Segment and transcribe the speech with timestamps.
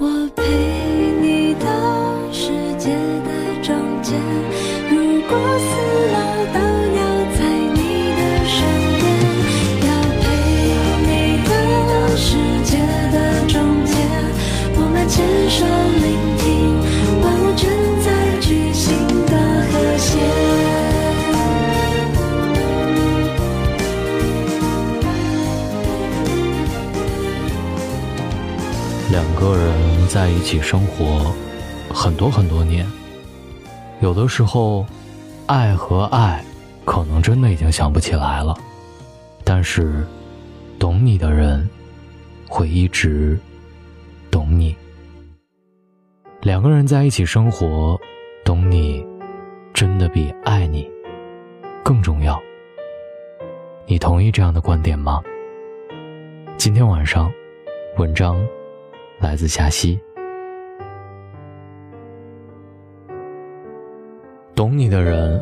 [0.00, 0.44] 我陪
[1.20, 3.17] 你到世界
[30.08, 31.30] 在一起生活
[31.92, 32.86] 很多很多年，
[34.00, 34.86] 有的时候，
[35.46, 36.42] 爱和爱
[36.86, 38.56] 可能真的已经想不起来了，
[39.44, 40.06] 但是，
[40.78, 41.68] 懂你的人
[42.48, 43.38] 会一直
[44.30, 44.74] 懂你。
[46.40, 48.00] 两个人在一起生活，
[48.44, 49.04] 懂你
[49.74, 50.88] 真的比爱你
[51.84, 52.40] 更重要。
[53.86, 55.20] 你同意这样的观点吗？
[56.56, 57.30] 今天晚上，
[57.98, 58.38] 文章。
[59.20, 59.98] 来自夏曦。
[64.54, 65.40] 懂你的人，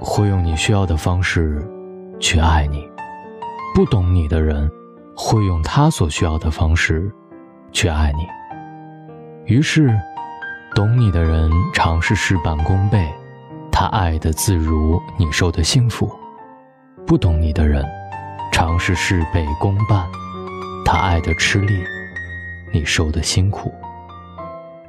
[0.00, 1.64] 会用你需要的方式
[2.20, 2.78] 去爱你；
[3.74, 4.70] 不懂你的人，
[5.16, 7.10] 会用他所需要的方式
[7.72, 8.26] 去爱你。
[9.52, 9.92] 于是，
[10.74, 13.08] 懂你的人尝试事半功倍，
[13.72, 16.08] 他爱的自如，你受的幸福；
[17.06, 17.84] 不懂你的人，
[18.52, 20.06] 尝试事倍功半，
[20.84, 21.84] 他爱的吃力。
[22.74, 23.72] 你受的辛苦。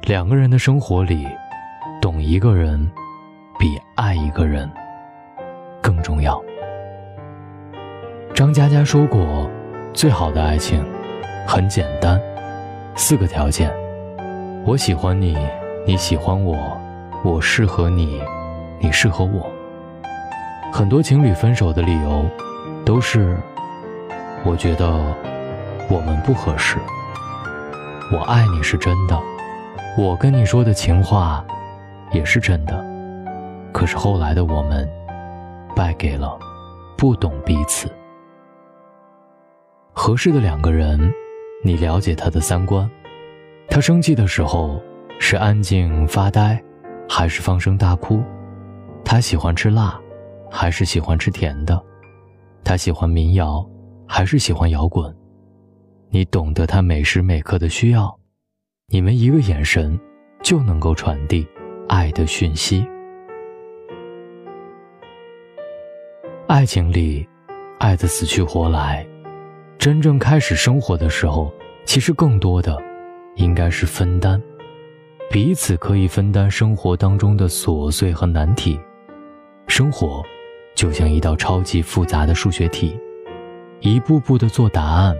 [0.02, 1.24] 两个人的生活里，
[2.02, 2.90] 懂一个人
[3.60, 4.68] 比爱一个人
[5.80, 6.42] 更重要。
[8.34, 9.48] 张嘉佳说过，
[9.92, 10.84] 最好的爱情
[11.46, 12.20] 很简单，
[12.96, 13.72] 四个条件：
[14.66, 15.38] 我喜欢你，
[15.86, 16.76] 你喜欢我，
[17.22, 18.20] 我适合你，
[18.80, 19.48] 你适合我。
[20.72, 22.28] 很多情侣分手的理由
[22.84, 23.38] 都是，
[24.44, 24.88] 我觉得
[25.88, 26.78] 我们不合适。
[28.12, 29.20] 我爱你是真的，
[29.98, 31.44] 我跟你说的情话
[32.12, 32.84] 也是真的，
[33.72, 34.88] 可是后来的我们
[35.74, 36.38] 败给了
[36.96, 37.90] 不懂彼此。
[39.92, 41.12] 合适的两个人，
[41.64, 42.88] 你了解他的三观，
[43.68, 44.80] 他生气的时候
[45.18, 46.62] 是安静发呆，
[47.08, 48.22] 还是放声大哭？
[49.04, 49.98] 他喜欢吃辣，
[50.48, 51.82] 还是喜欢吃甜的？
[52.62, 53.68] 他喜欢民谣，
[54.06, 55.12] 还是喜欢摇滚？
[56.08, 58.16] 你懂得他每时每刻的需要，
[58.88, 59.98] 你们一个眼神
[60.42, 61.46] 就能够传递
[61.88, 62.86] 爱的讯息。
[66.46, 67.28] 爱情里，
[67.78, 69.06] 爱的死去活来，
[69.78, 71.52] 真正开始生活的时候，
[71.84, 72.80] 其实更多的
[73.34, 74.40] 应该是分担，
[75.28, 78.78] 彼此可以分担生活当中的琐碎和难题。
[79.66, 80.22] 生活
[80.76, 82.96] 就像一道超级复杂的数学题，
[83.80, 85.14] 一步步的做答案。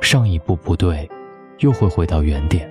[0.00, 1.08] 上一步不对，
[1.58, 2.68] 又会回到原点。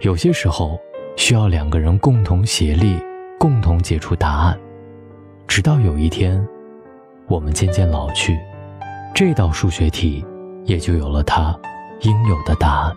[0.00, 0.78] 有些时候
[1.16, 2.98] 需要两个人共同协力，
[3.38, 4.58] 共同解出答案，
[5.46, 6.44] 直到有一天，
[7.28, 8.38] 我们渐渐老去，
[9.14, 10.24] 这道数学题
[10.64, 11.58] 也就有了它
[12.00, 12.96] 应有的答案。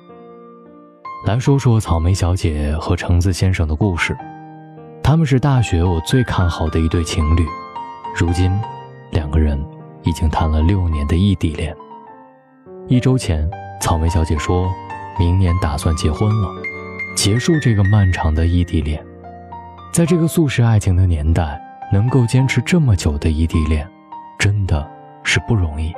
[1.25, 4.17] 来说说草莓小姐和橙子先生的故事，
[5.03, 7.45] 他们是大学我最看好的一对情侣，
[8.15, 8.51] 如今
[9.11, 9.61] 两个人
[10.03, 11.75] 已经谈了六年的异地恋。
[12.89, 13.47] 一周前，
[13.79, 14.67] 草莓小姐说，
[15.19, 16.49] 明年打算结婚了，
[17.15, 18.99] 结束这个漫长的异地恋。
[19.93, 21.61] 在这个速食爱情的年代，
[21.93, 23.87] 能够坚持这么久的异地恋，
[24.39, 24.89] 真的
[25.23, 25.93] 是不容易。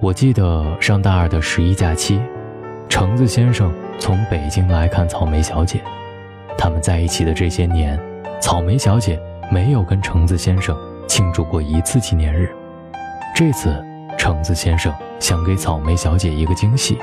[0.00, 2.20] 我记得上大二的十一假期，
[2.88, 5.80] 橙子先生从北京来看草莓小姐。
[6.58, 7.96] 他们在一起的这些年，
[8.40, 9.20] 草莓小姐
[9.52, 12.52] 没有跟橙子先生庆祝过一次纪念日。
[13.36, 13.80] 这次。
[14.22, 16.96] 橙子先生想给草莓小姐一个惊喜。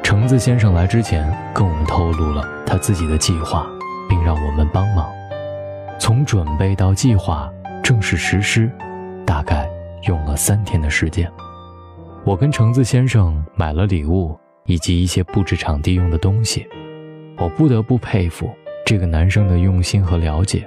[0.00, 3.66] 橙子先生来之前跟我们透露了他自己的计划，
[4.08, 5.10] 并让我们帮忙。
[5.98, 7.50] 从准备到计划
[7.82, 8.70] 正式实施，
[9.26, 9.68] 大概
[10.06, 11.28] 用了三天的时间。
[12.24, 16.64] 我跟橙子先生买了礼物以及一些布置场地用的东西。
[17.38, 18.48] 我不得不佩服
[18.86, 20.64] 这个男生的用心和了解。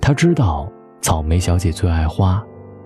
[0.00, 0.70] 他知道
[1.00, 2.40] 草莓小姐最爱花。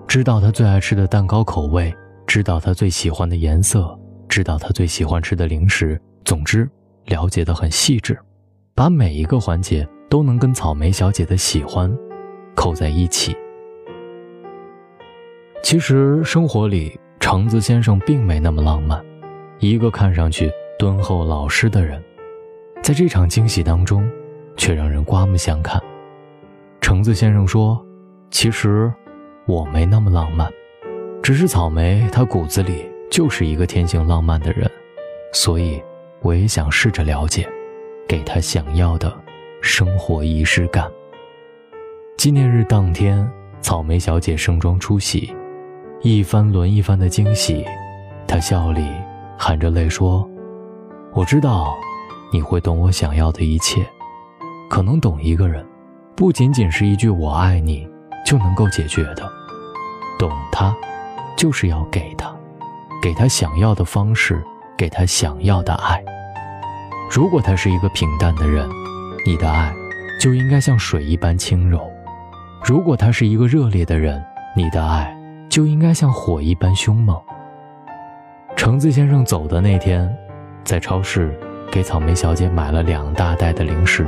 [0.07, 1.93] 知道他最爱吃的蛋糕口味，
[2.25, 3.93] 知道他最喜欢的颜色，
[4.29, 5.99] 知道他最喜欢吃的零食。
[6.23, 6.67] 总之，
[7.05, 8.17] 了解的很细致，
[8.73, 11.93] 把每一个环节都能跟草莓小姐的喜欢
[12.55, 13.35] 扣在一起。
[15.61, 19.03] 其实生活里，橙子先生并没那么浪漫，
[19.59, 20.49] 一个看上去
[20.79, 22.01] 敦厚老实的人，
[22.81, 24.09] 在这场惊喜当中，
[24.55, 25.81] 却让人刮目相看。
[26.79, 27.85] 橙子先生说
[28.31, 28.89] ：“其实。”
[29.47, 30.51] 我没那么浪漫，
[31.23, 34.69] 只是草莓，他骨子里就是一个天性浪漫的人，
[35.31, 35.81] 所以
[36.21, 37.47] 我也想试着了解，
[38.09, 39.17] 给他想要的
[39.61, 40.91] 生活仪式感。
[42.17, 43.25] 纪念日当天，
[43.61, 45.33] 草莓小姐盛装出席，
[46.01, 47.63] 一番轮一番的惊喜。
[48.27, 48.85] 她笑里
[49.37, 50.29] 含着泪说
[51.15, 51.73] ：“我知道，
[52.33, 53.81] 你会懂我想要的一切。
[54.69, 55.65] 可能懂一个人，
[56.17, 57.87] 不仅仅是一句‘我爱你’
[58.25, 59.36] 就能够解决的。
[60.17, 60.75] 懂他，
[61.37, 62.35] 就是要给他，
[63.01, 64.43] 给他想要的方式，
[64.77, 66.03] 给他想要的爱。
[67.09, 68.67] 如果他是一个平淡的人，
[69.25, 69.73] 你的爱
[70.19, 71.79] 就应该像水一般轻柔；
[72.63, 74.23] 如果他是一个热烈的人，
[74.55, 75.15] 你的爱
[75.49, 77.19] 就应该像火一般凶猛。”
[78.57, 80.11] 橙子先生走的那天，
[80.63, 81.39] 在超市
[81.71, 84.05] 给草莓小姐买了两大袋的零食。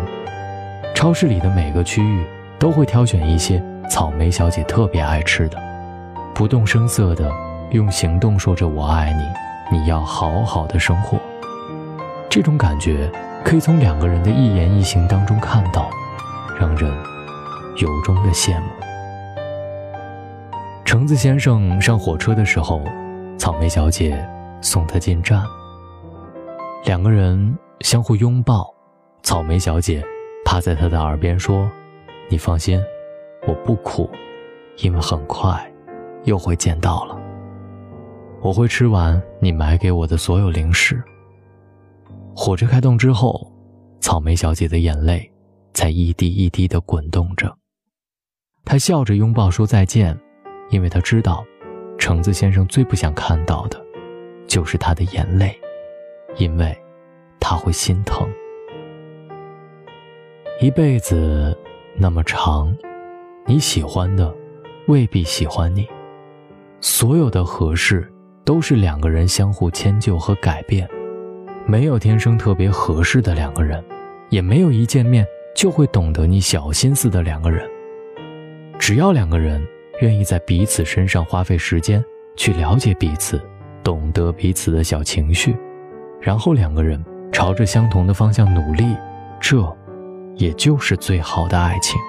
[0.95, 2.25] 超市里的每个区域
[2.57, 5.57] 都会挑选一些草莓小姐特别爱吃的，
[6.39, 7.29] 不动声色地
[7.71, 9.23] 用行动说着“我爱你”，
[9.77, 11.19] 你要好好的生活。
[12.29, 13.11] 这种感觉
[13.43, 15.89] 可以从两个人的一言一行当中看到，
[16.57, 16.89] 让人
[17.75, 18.67] 由衷的羡慕。
[20.85, 22.81] 橙子先生上火车的时候，
[23.37, 24.25] 草莓小姐。
[24.61, 25.41] 送他进站，
[26.85, 28.73] 两个人相互拥抱。
[29.23, 30.01] 草莓小姐
[30.45, 31.69] 趴在他的耳边说
[32.29, 32.81] ：“你放心，
[33.45, 34.09] 我不哭，
[34.77, 35.69] 因为很快
[36.23, 37.17] 又会见到了。
[38.41, 41.01] 我会吃完你买给我的所有零食。”
[42.35, 43.51] 火车开动之后，
[43.99, 45.29] 草莓小姐的眼泪
[45.73, 47.53] 在一滴一滴地滚动着。
[48.63, 50.17] 她笑着拥抱说再见，
[50.69, 51.43] 因为她知道，
[51.97, 53.79] 橙子先生最不想看到的。
[54.47, 55.55] 就是他的眼泪，
[56.37, 56.75] 因为
[57.39, 58.27] 他会心疼。
[60.59, 61.55] 一辈子
[61.95, 62.75] 那么长，
[63.45, 64.35] 你喜欢的
[64.87, 65.87] 未必喜欢你。
[66.81, 68.11] 所有的合适
[68.45, 70.87] 都是两个人相互迁就和改变，
[71.65, 73.83] 没有天生特别合适的两个人，
[74.29, 77.69] 也没有一见面就会懂得你小心思的两个人。
[78.77, 79.61] 只要两个人
[80.01, 82.03] 愿意在彼此身上花费时间
[82.35, 83.41] 去了解彼此。
[83.81, 85.55] 懂得彼此的小情绪，
[86.21, 88.85] 然后两个人朝着相同的方向努力，
[89.39, 89.65] 这，
[90.35, 91.99] 也就是最好的爱情。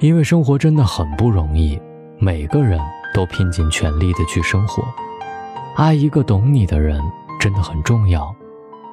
[0.00, 1.78] 因为生活真的很不容易，
[2.18, 2.80] 每个人
[3.14, 4.82] 都拼尽全力的去生活。
[5.76, 6.98] 爱一个懂你的人
[7.38, 8.34] 真的很重要。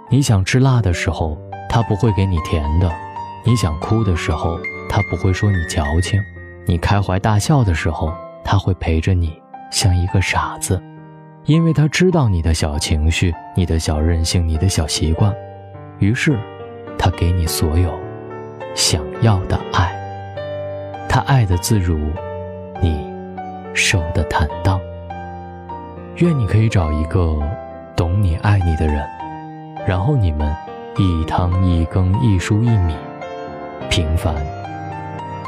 [0.09, 1.37] 你想吃辣的时候，
[1.69, 2.89] 他不会给你甜的；
[3.45, 4.59] 你想哭的时候，
[4.89, 6.19] 他不会说你矫情；
[6.65, 8.13] 你开怀大笑的时候。
[8.49, 9.37] 他会陪着你，
[9.69, 10.81] 像一个傻子，
[11.43, 15.35] 因为他知道你的小情绪、你的小任性、你的小习惯，
[15.99, 16.39] 于是，
[16.97, 17.93] 他给你所有
[18.73, 19.96] 想要的爱。
[21.17, 21.97] 他爱的自如，
[22.79, 23.11] 你
[23.73, 24.79] 受的坦荡。
[26.17, 27.35] 愿你可以找一个
[27.95, 29.03] 懂你、爱你的人，
[29.87, 30.55] 然后你们
[30.95, 32.95] 一汤一羹、一蔬一米，
[33.89, 34.35] 平凡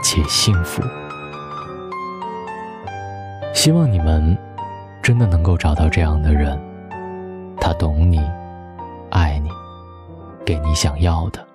[0.04, 0.82] 且幸福。
[3.54, 4.36] 希望你们
[5.04, 6.60] 真的能够找到这样的人，
[7.62, 8.20] 他懂你，
[9.12, 9.52] 爱你，
[10.44, 11.49] 给你想要的。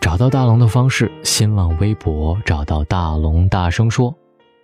[0.00, 4.14] 找到大龙的方式：新浪微博找到大龙，大声说，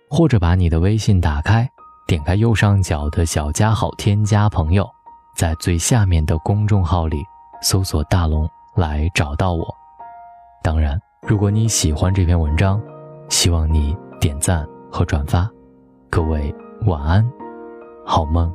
[0.09, 1.69] 或者把你的微信打开，
[2.07, 4.87] 点开右上角的小加号，添加朋友，
[5.35, 7.17] 在最下面的公众号里
[7.61, 9.67] 搜索“大龙”来找到我。
[10.63, 12.81] 当然，如果你喜欢这篇文章，
[13.29, 14.67] 希望你点赞。
[14.89, 15.47] 和转发，
[16.09, 17.29] 各位晚安，
[18.05, 18.51] 好梦。